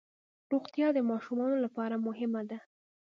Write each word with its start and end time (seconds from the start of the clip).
روغتیا 0.51 0.87
د 0.93 0.99
ماشومانو 1.11 1.55
لپاره 1.65 2.03
مهمه 2.07 2.41
ده. 2.49 2.57